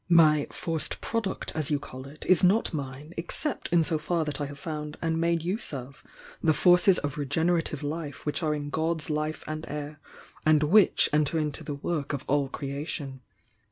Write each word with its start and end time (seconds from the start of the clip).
"My 0.09 0.47
'forced 0.49 0.99
product' 0.99 1.51
as 1.53 1.69
you 1.69 1.77
call 1.77 2.07
it, 2.07 2.25
is 2.25 2.43
not 2.43 2.73
mine, 2.73 3.13
except 3.17 3.69
in 3.71 3.83
so 3.83 3.99
far 3.99 4.25
that 4.25 4.41
I 4.41 4.47
have 4.47 4.57
found 4.57 4.97
and 4.99 5.21
made 5.21 5.43
use 5.43 5.73
of 5.73 6.03
tiie 6.43 6.55
forces 6.55 6.97
of 6.97 7.19
regenerative 7.19 7.83
life 7.83 8.25
which 8.25 8.41
are 8.41 8.55
in 8.55 8.71
God's 8.71 9.11
life 9.11 9.43
and 9.45 9.63
air 9.69 9.99
and 10.43 10.63
which 10.63 11.07
enter 11.13 11.37
into 11.37 11.63
the 11.63 11.75
work 11.75 12.13
of 12.13 12.25
all 12.27 12.49
creation. 12.49 13.21